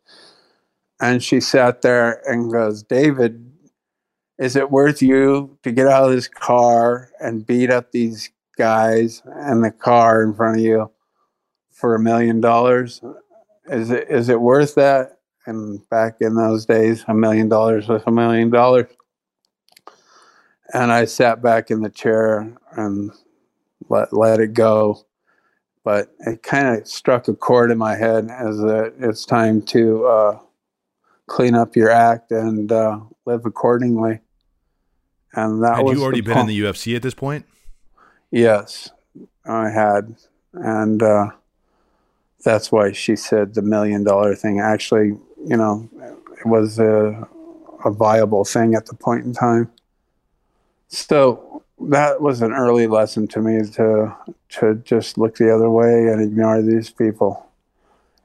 [1.00, 3.52] And she sat there and goes, David,
[4.38, 9.22] is it worth you to get out of this car and beat up these guys
[9.25, 10.90] and the car in front of you
[11.70, 13.01] for a million dollars?
[13.70, 15.18] is it is it worth that?
[15.46, 18.87] And back in those days, a million dollars was a million dollars.
[20.72, 23.11] And I sat back in the chair and
[23.88, 25.05] let let it go.
[25.85, 30.05] But it kind of struck a chord in my head as a, it's time to
[30.07, 30.38] uh,
[31.29, 34.18] clean up your act and uh, live accordingly.
[35.37, 37.44] And that had you already been in the UFC at this point?
[38.31, 38.90] Yes,
[39.44, 40.16] I had,
[40.55, 41.31] and uh,
[42.42, 44.61] that's why she said the million dollar thing.
[44.61, 45.88] Actually, you know,
[46.38, 47.29] it was a,
[47.85, 49.70] a viable thing at the point in time.
[50.88, 54.16] So that was an early lesson to me to
[54.49, 57.46] to just look the other way and ignore these people.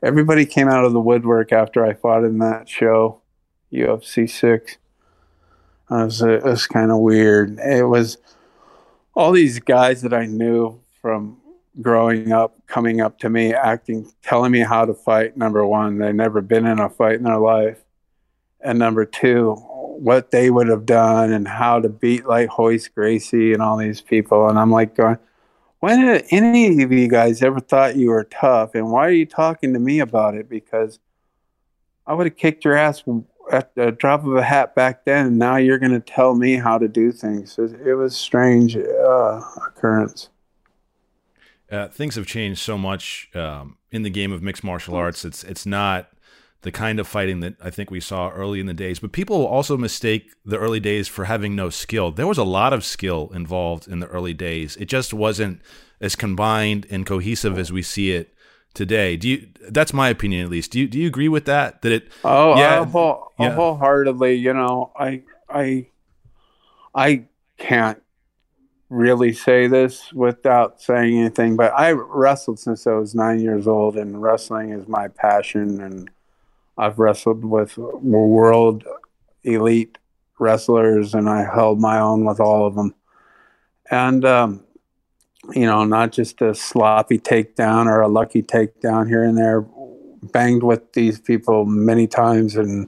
[0.02, 3.22] Everybody came out of the woodwork after I fought in that show,
[3.72, 4.78] UFC six.
[5.92, 7.60] Was, it was kind of weird.
[7.60, 8.18] It was
[9.14, 11.38] all these guys that I knew from
[11.80, 15.98] growing up coming up to me acting telling me how to fight number one.
[15.98, 17.84] They've never been in a fight in their life.
[18.62, 19.56] And number two
[20.02, 24.02] what they would have done and how to beat like Royce Gracie and all these
[24.02, 24.50] people.
[24.50, 25.18] And i'm like going
[25.80, 28.76] when did any of you guys ever thought you were tough?
[28.76, 30.50] And why are you talking to me about it?
[30.50, 31.00] Because
[32.06, 33.04] i would have kicked your ass
[33.52, 36.78] at the drop of a hat back then now you're going to tell me how
[36.78, 40.30] to do things it, it was strange uh, occurrence
[41.72, 45.24] uh, things have changed so much um, in the game of mixed martial arts.
[45.24, 46.10] It's it's not
[46.62, 49.00] the kind of fighting that I think we saw early in the days.
[49.00, 52.12] But people also mistake the early days for having no skill.
[52.12, 54.76] There was a lot of skill involved in the early days.
[54.76, 55.62] It just wasn't
[56.00, 58.34] as combined and cohesive as we see it
[58.74, 59.18] today.
[59.18, 59.48] Do you?
[59.70, 60.72] That's my opinion, at least.
[60.72, 60.88] Do you?
[60.88, 61.82] Do you agree with that?
[61.82, 62.12] That it?
[62.24, 63.54] Oh, yeah, whole, yeah.
[63.54, 64.36] wholeheartedly.
[64.36, 65.88] You know, I, I,
[66.94, 67.24] I
[67.58, 68.02] can't
[68.90, 73.98] really say this without saying anything, but I wrestled since I was nine years old,
[73.98, 75.82] and wrestling is my passion.
[75.82, 76.10] And
[76.78, 78.84] I've wrestled with world
[79.44, 79.98] elite
[80.40, 82.94] wrestlers, and I held my own with all of them.
[83.90, 84.64] And um,
[85.50, 89.66] you know, not just a sloppy takedown or a lucky takedown here and there.
[90.24, 92.88] Banged with these people many times and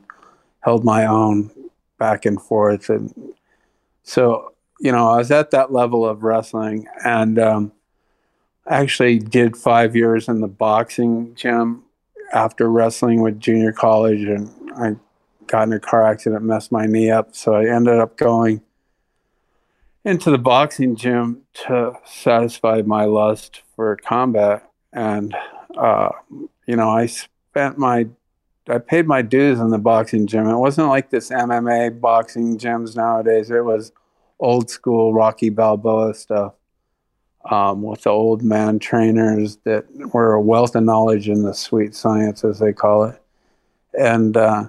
[0.60, 1.50] held my own
[1.98, 2.90] back and forth.
[2.90, 3.34] And
[4.04, 7.72] so, you know, I was at that level of wrestling and um,
[8.68, 11.84] actually did five years in the boxing gym
[12.34, 14.22] after wrestling with junior college.
[14.22, 14.96] And I
[15.48, 17.36] got in a car accident, messed my knee up.
[17.36, 18.62] So I ended up going
[20.06, 24.70] into the boxing gym to satisfy my lust for combat.
[24.92, 25.36] And,
[25.78, 26.10] uh,
[26.68, 28.08] you know, I spent my,
[28.68, 30.48] I paid my dues in the boxing gym.
[30.48, 33.50] It wasn't like this MMA boxing gyms nowadays.
[33.50, 33.92] It was
[34.40, 36.54] old school Rocky Balboa stuff
[37.50, 41.96] um, with the old man trainers that were a wealth of knowledge in the sweet
[41.96, 43.22] science, as they call it.
[43.98, 44.68] And uh,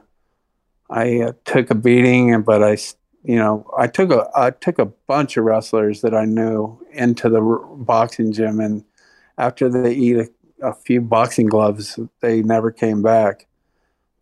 [0.90, 2.76] I uh, took a beating, but I
[3.24, 7.30] you know, I took a I took a bunch of wrestlers that I knew into
[7.30, 8.84] the boxing gym, and
[9.38, 10.28] after they eat a,
[10.62, 13.46] a few boxing gloves, they never came back.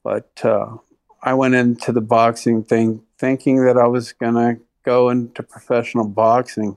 [0.04, 0.76] But uh,
[1.20, 6.76] I went into the boxing thing thinking that I was gonna go into professional boxing,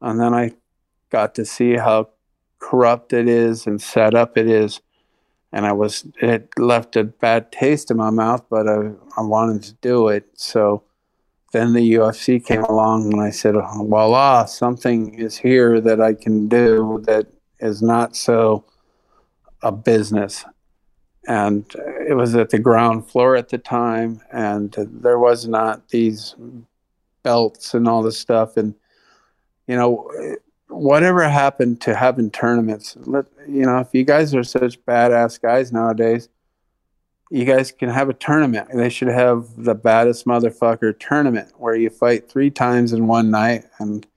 [0.00, 0.52] and then I
[1.10, 2.10] got to see how
[2.60, 4.80] corrupt it is and set up it is,
[5.52, 9.64] and I was it left a bad taste in my mouth, but I I wanted
[9.64, 10.28] to do it.
[10.34, 10.84] So
[11.52, 16.48] then the UFC came along and I said, voila, something is here that I can
[16.48, 17.26] do that
[17.58, 18.64] is not so
[19.62, 20.44] a business.
[21.26, 21.64] And
[22.08, 26.34] it was at the ground floor at the time, and there was not these
[27.22, 28.56] belts and all this stuff.
[28.56, 28.74] And,
[29.66, 30.10] you know,
[30.68, 35.72] whatever happened to having tournaments, let, you know, if you guys are such badass guys
[35.72, 36.28] nowadays,
[37.30, 38.68] you guys can have a tournament.
[38.74, 43.64] They should have the baddest motherfucker tournament where you fight three times in one night.
[43.78, 44.08] And it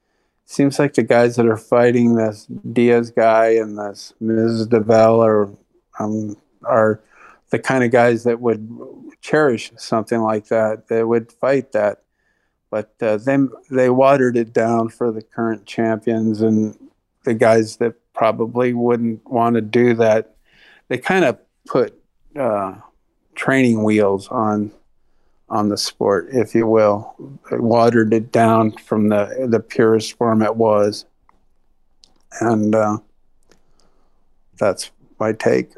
[0.45, 5.49] seems like the guys that are fighting this Diaz guy and this Masvidal are,
[5.99, 7.01] um, are
[7.51, 8.67] the kind of guys that would
[9.21, 10.87] cherish something like that.
[10.87, 12.01] They would fight that.
[12.71, 16.75] But uh, then they watered it down for the current champions and
[17.25, 20.35] the guys that probably wouldn't want to do that.
[20.87, 21.93] They kind of put
[22.35, 22.73] uh,
[23.35, 24.71] training wheels on
[25.49, 27.15] on the sport, if you will.
[27.51, 31.05] It watered it down from the the purest form it was,
[32.41, 32.97] and uh,
[34.57, 35.73] that's my take.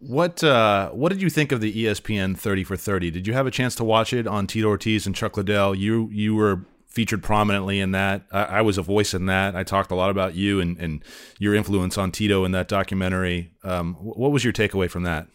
[0.00, 3.10] What uh, what did you think of the ESPN thirty for thirty?
[3.10, 5.74] Did you have a chance to watch it on Tito Ortiz and Chuck Liddell?
[5.74, 8.22] You you were featured prominently in that.
[8.32, 9.54] I, I, was a voice in that.
[9.54, 11.04] I talked a lot about you and, and
[11.38, 13.52] your influence on Tito in that documentary.
[13.62, 15.28] Um, what was your takeaway from that?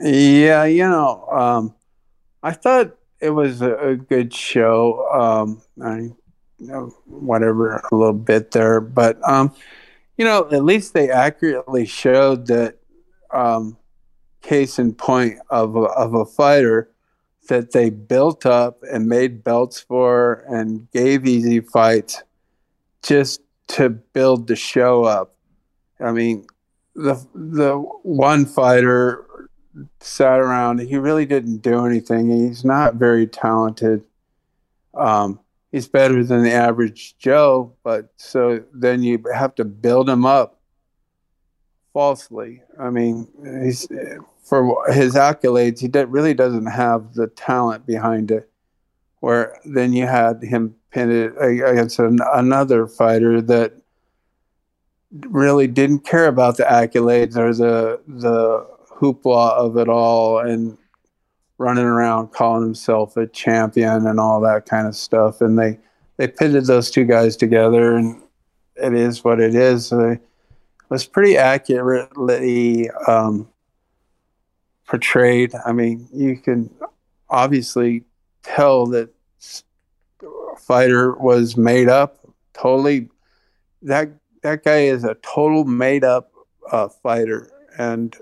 [0.00, 1.74] Yeah, you know, um,
[2.42, 5.06] I thought it was a, a good show.
[5.12, 6.16] Um, I, you
[6.58, 9.54] know, whatever, a little bit there, but um,
[10.16, 12.76] you know, at least they accurately showed that
[13.30, 13.76] um,
[14.40, 16.90] case in point of a, of a fighter
[17.48, 22.22] that they built up and made belts for and gave easy fights
[23.02, 25.34] just to build the show up.
[25.98, 26.46] I mean,
[26.94, 29.26] the the one fighter
[30.00, 30.80] sat around.
[30.80, 32.30] He really didn't do anything.
[32.30, 34.04] He's not very talented.
[34.94, 40.26] Um, he's better than the average Joe, but so then you have to build him
[40.26, 40.60] up
[41.92, 42.62] falsely.
[42.78, 43.28] I mean,
[43.62, 43.86] he's
[44.42, 48.50] for his accolades, he really doesn't have the talent behind it.
[49.20, 53.74] Where then you had him pinned against an, another fighter that
[55.12, 58.66] really didn't care about the accolades or the the
[59.00, 60.76] hoopla of it all and
[61.58, 65.40] running around calling himself a champion and all that kind of stuff.
[65.40, 65.78] And they
[66.16, 68.20] they pitted those two guys together, and
[68.76, 69.90] it is what it is.
[69.92, 70.20] it
[70.90, 73.48] was pretty accurately um,
[74.86, 75.54] portrayed.
[75.64, 76.70] I mean, you can
[77.30, 78.04] obviously
[78.42, 79.10] tell that
[80.58, 82.18] fighter was made up
[82.52, 83.08] totally.
[83.82, 84.10] That
[84.42, 86.32] that guy is a total made up
[86.70, 88.14] uh, fighter, and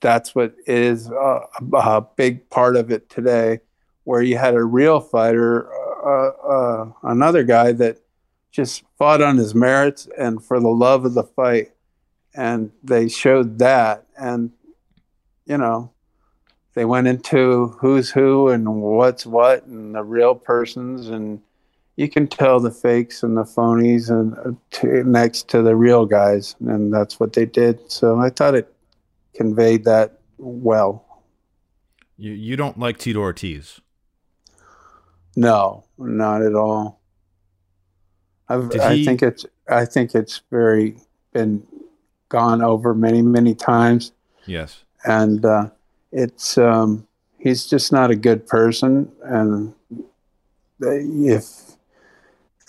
[0.00, 1.40] that's what is a,
[1.74, 3.60] a, big part of it today,
[4.04, 5.70] where you had a real fighter,
[6.04, 7.98] uh, uh, another guy that
[8.50, 11.72] just fought on his merits and for the love of the fight.
[12.34, 14.06] And they showed that.
[14.18, 14.50] And,
[15.46, 15.92] you know,
[16.74, 21.08] they went into who's who and what's what and the real persons.
[21.08, 21.40] And
[21.96, 26.06] you can tell the fakes and the phonies and uh, to, next to the real
[26.06, 26.56] guys.
[26.60, 27.90] And that's what they did.
[27.90, 28.72] So I thought it
[29.40, 31.24] conveyed that well.
[32.18, 33.80] You you don't like Tito Ortiz?
[35.34, 37.00] No, not at all.
[38.50, 39.04] I he...
[39.06, 40.98] think it's I think it's very
[41.32, 41.66] been
[42.28, 44.12] gone over many many times.
[44.44, 45.70] Yes, and uh,
[46.12, 47.06] it's um,
[47.38, 49.72] he's just not a good person, and
[50.80, 51.44] if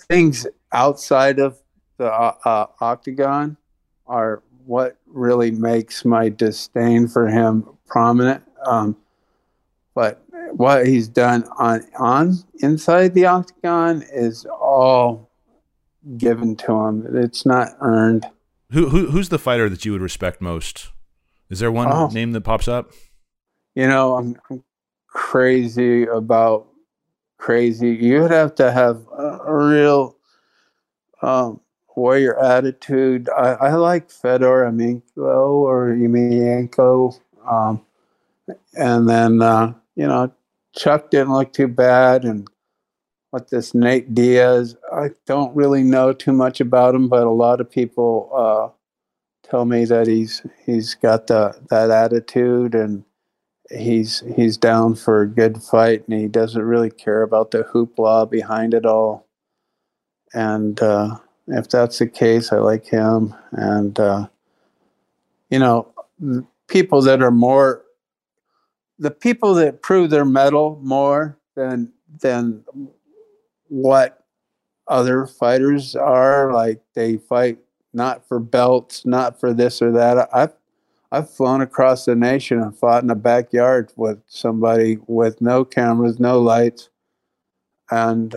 [0.08, 1.58] things outside of
[1.98, 3.58] the uh, uh, octagon
[4.06, 8.42] are what really makes my disdain for him prominent.
[8.66, 8.96] Um,
[9.94, 15.30] but what he's done on on inside the octagon is all
[16.16, 17.06] given to him.
[17.16, 18.26] It's not earned.
[18.70, 20.90] Who, who who's the fighter that you would respect most?
[21.50, 22.92] Is there one oh, name that pops up?
[23.74, 24.64] You know, I'm, I'm
[25.06, 26.68] crazy about
[27.36, 27.90] crazy.
[27.90, 30.16] You'd have to have a, a real
[31.20, 31.60] um,
[31.96, 33.28] warrior attitude.
[33.28, 37.20] I, I like Fedor Emelianenko or Emelianenko.
[37.46, 37.84] Um,
[38.74, 40.32] and then, uh, you know,
[40.74, 42.24] Chuck didn't look too bad.
[42.24, 42.48] And
[43.30, 47.60] what this Nate Diaz, I don't really know too much about him, but a lot
[47.60, 53.04] of people uh, tell me that he's he's got the, that attitude and
[53.70, 58.30] he's he's down for a good fight and he doesn't really care about the hoopla
[58.30, 59.26] behind it all.
[60.34, 61.18] And uh,
[61.52, 63.34] if that's the case, I like him.
[63.52, 64.28] And uh,
[65.50, 65.92] you know,
[66.68, 67.84] people that are more
[68.98, 72.62] the people that prove their metal more than than
[73.68, 74.24] what
[74.88, 77.58] other fighters are like they fight
[77.92, 80.52] not for belts not for this or that i've
[81.10, 86.20] i've flown across the nation and fought in a backyard with somebody with no cameras
[86.20, 86.88] no lights
[87.90, 88.36] and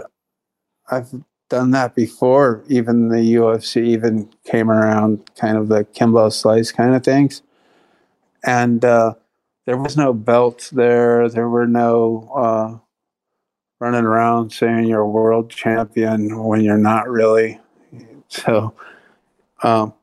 [0.91, 1.13] i've
[1.49, 6.95] done that before even the ufc even came around kind of the kimbo slice kind
[6.95, 7.41] of things
[8.45, 9.15] and uh,
[9.65, 11.27] there was no belts there.
[11.27, 12.77] There were no uh,
[13.79, 17.59] running around saying you're a world champion when you're not really.
[18.27, 18.73] So,
[19.63, 19.93] um,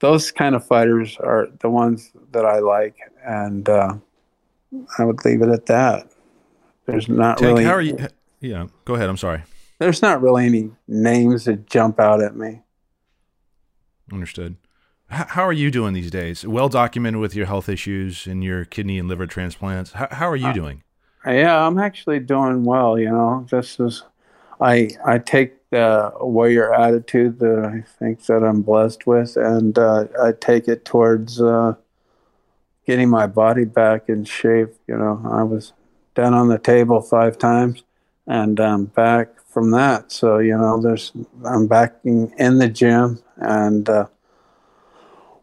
[0.00, 3.94] those kind of fighters are the ones that I like, and uh,
[4.98, 6.10] I would leave it at that.
[6.86, 7.64] There's not Tank, really.
[7.64, 7.96] How are you?
[8.40, 9.08] Yeah, go ahead.
[9.08, 9.42] I'm sorry.
[9.82, 12.62] There's not really any names that jump out at me.
[14.12, 14.56] Understood
[15.12, 16.46] how are you doing these days?
[16.46, 19.92] Well documented with your health issues and your kidney and liver transplants.
[19.92, 20.82] How, how are you uh, doing?
[21.26, 22.98] Yeah, I'm actually doing well.
[22.98, 24.02] You know, this is,
[24.60, 30.06] I I take the warrior attitude that I think that I'm blessed with, and uh,
[30.20, 31.74] I take it towards uh,
[32.86, 34.74] getting my body back in shape.
[34.86, 35.72] You know, I was
[36.14, 37.84] down on the table five times,
[38.26, 40.10] and I'm back from that.
[40.10, 41.12] So you know, there's
[41.44, 44.06] I'm back in, in the gym and uh,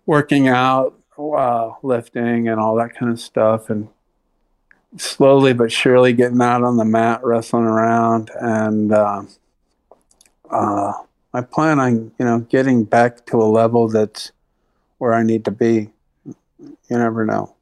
[0.05, 3.87] working out, uh, lifting, and all that kind of stuff, and
[4.97, 9.23] slowly but surely getting out on the mat, wrestling around, and uh,
[10.49, 10.93] uh,
[11.33, 14.31] I plan on you know getting back to a level that's
[14.97, 15.91] where I need to be.
[16.59, 17.55] You never know.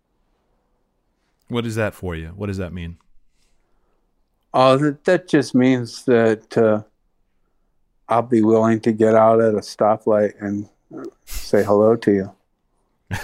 [1.49, 2.27] What is that for you?
[2.29, 2.97] What does that mean?
[4.59, 6.81] Oh, that, that just means that uh,
[8.09, 10.67] I'll be willing to get out at a stoplight and
[11.25, 12.31] say hello to you.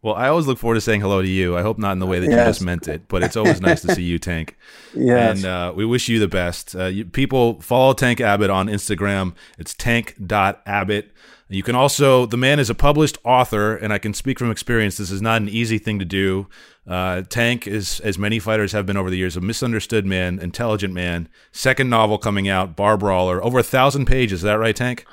[0.00, 1.56] well, I always look forward to saying hello to you.
[1.56, 2.38] I hope not in the way that yes.
[2.38, 4.56] you just meant it, but it's always nice to see you, Tank.
[4.94, 5.38] Yes.
[5.38, 6.76] And uh, we wish you the best.
[6.76, 9.34] Uh, you, people follow Tank Abbott on Instagram.
[9.58, 11.10] It's tank.abbott.
[11.52, 14.96] You can also, the man is a published author, and I can speak from experience.
[14.96, 16.46] This is not an easy thing to do.
[16.86, 20.94] Uh, Tank is, as many fighters have been over the years, a misunderstood man, intelligent
[20.94, 21.28] man.
[21.50, 24.40] Second novel coming out, Bar Brawler, over a thousand pages.
[24.40, 25.04] Is that right, Tank?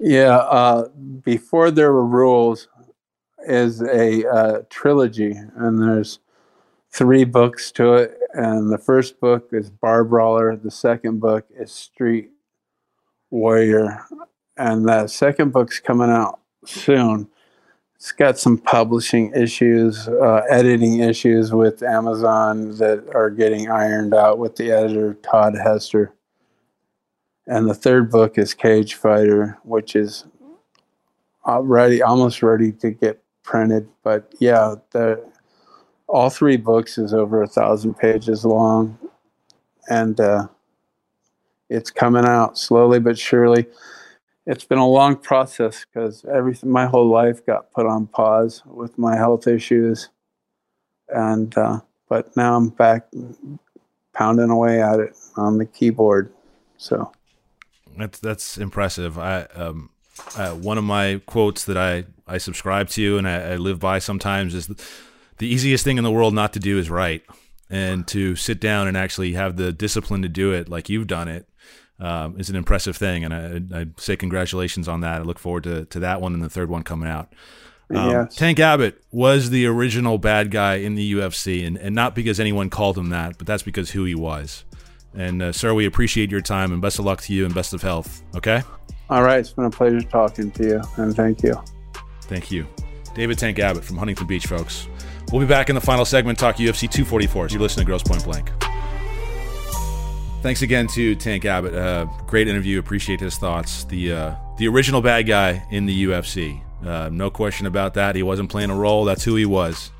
[0.00, 0.36] Yeah.
[0.36, 0.88] Uh,
[1.22, 2.68] before there were rules,
[3.46, 6.18] is a uh, trilogy, and there's
[6.90, 8.18] three books to it.
[8.32, 10.56] And the first book is Bar Brawler.
[10.56, 12.30] The second book is Street
[13.30, 14.06] Warrior,
[14.56, 17.28] and the second book's coming out soon.
[17.96, 24.38] It's got some publishing issues, uh, editing issues with Amazon that are getting ironed out
[24.38, 26.12] with the editor Todd Hester.
[27.46, 30.24] And the third book is Cage Fighter, which is
[31.46, 33.88] ready, almost ready to get printed.
[34.02, 35.24] But yeah, the
[36.06, 38.98] all three books is over a thousand pages long,
[39.88, 40.48] and uh,
[41.68, 43.66] it's coming out slowly but surely.
[44.46, 48.98] It's been a long process because everything, my whole life got put on pause with
[48.98, 50.10] my health issues,
[51.08, 53.06] and uh, but now I'm back
[54.12, 56.32] pounding away at it on the keyboard.
[56.76, 57.10] So
[57.96, 59.18] that's that's impressive.
[59.18, 59.90] I um,
[60.36, 63.98] uh, one of my quotes that I, I subscribe to and I, I live by
[63.98, 64.84] sometimes is the,
[65.38, 67.22] the easiest thing in the world not to do is write
[67.70, 71.28] and to sit down and actually have the discipline to do it like you've done
[71.28, 71.48] it
[72.00, 75.20] um, is an impressive thing, and I, I, say congratulations on that.
[75.20, 77.32] I look forward to to that one and the third one coming out.
[77.94, 78.34] Um, yes.
[78.34, 82.70] Tank Abbott was the original bad guy in the UFC, and, and not because anyone
[82.70, 84.64] called him that, but that's because who he was.
[85.14, 87.72] And uh, sir, we appreciate your time, and best of luck to you, and best
[87.72, 88.22] of health.
[88.34, 88.62] Okay.
[89.10, 91.54] All right, it's been a pleasure talking to you, and thank you.
[92.22, 92.66] Thank you,
[93.14, 94.88] David Tank Abbott from Huntington Beach, folks.
[95.30, 97.46] We'll be back in the final segment, talk UFC 244.
[97.46, 98.50] As you listen to Grosse Point Blank.
[100.44, 101.72] Thanks again to Tank Abbott.
[101.72, 102.78] Uh, great interview.
[102.78, 103.84] Appreciate his thoughts.
[103.84, 106.60] The uh, the original bad guy in the UFC.
[106.84, 108.14] Uh, no question about that.
[108.14, 109.06] He wasn't playing a role.
[109.06, 109.90] That's who he was.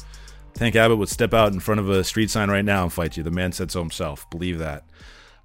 [0.53, 3.17] Tank Abbott would step out in front of a street sign right now and fight
[3.17, 3.23] you.
[3.23, 4.29] The man said so himself.
[4.29, 4.85] Believe that.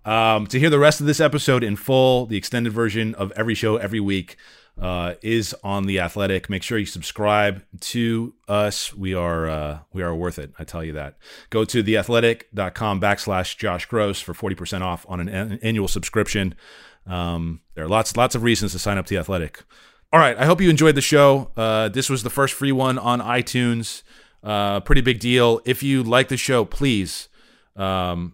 [0.03, 3.55] Um, to hear the rest of this episode in full, the extended version of every
[3.55, 4.35] show every week
[4.81, 6.49] uh, is on the Athletic.
[6.49, 8.93] Make sure you subscribe to us.
[8.93, 10.53] We are uh, we are worth it.
[10.57, 11.17] I tell you that.
[11.49, 16.55] Go to theathletic.com backslash Josh Gross for forty percent off on an, an annual subscription.
[17.05, 19.63] Um, there are lots lots of reasons to sign up to the Athletic.
[20.11, 21.51] All right, I hope you enjoyed the show.
[21.55, 24.01] Uh, this was the first free one on iTunes.
[24.43, 25.61] Uh, pretty big deal.
[25.65, 27.29] If you like the show, please
[27.75, 28.33] um,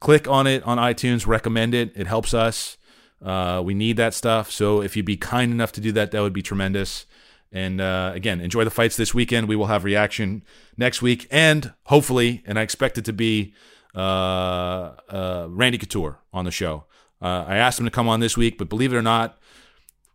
[0.00, 1.92] click on it on iTunes, recommend it.
[1.94, 2.76] It helps us.
[3.22, 4.50] Uh, we need that stuff.
[4.50, 7.06] So if you'd be kind enough to do that, that would be tremendous.
[7.52, 9.48] And uh, again, enjoy the fights this weekend.
[9.48, 10.42] We will have reaction
[10.76, 13.52] next week, and hopefully, and I expect it to be
[13.94, 16.84] uh, uh Randy Couture on the show.
[17.20, 19.38] Uh, I asked him to come on this week, but believe it or not,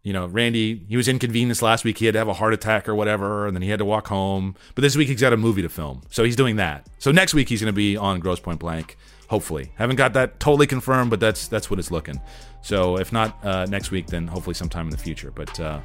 [0.08, 1.97] you know, Randy, he was inconvenienced last week.
[1.97, 4.08] He had to have a heart attack or whatever, and then he had to walk
[4.08, 4.55] home.
[4.74, 6.03] But this week he's got a movie to film.
[6.10, 6.88] So he's doing that.
[6.97, 8.97] So next week he's going to be on Grosse Point Blank,
[9.28, 9.71] hopefully.
[9.75, 12.19] Haven't got that totally confirmed, but that's that's what it's looking.
[12.61, 15.32] So if not uh, next week, then hopefully sometime in the future.
[15.32, 15.80] But uh,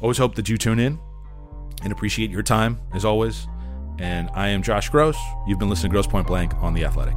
[0.00, 0.98] always hope that you tune in
[1.82, 3.46] and appreciate your time as always.
[3.98, 5.16] And I am Josh Gross.
[5.46, 7.16] You've been listening to Grosse Point Blank on The Athletic.